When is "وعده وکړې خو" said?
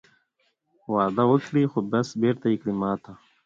0.93-1.79